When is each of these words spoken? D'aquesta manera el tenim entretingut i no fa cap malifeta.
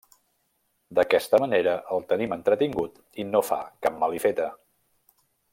D'aquesta 0.99 1.39
manera 1.43 1.75
el 1.97 2.01
tenim 2.13 2.35
entretingut 2.39 2.99
i 3.25 3.29
no 3.35 3.45
fa 3.53 3.61
cap 3.87 4.03
malifeta. 4.07 4.53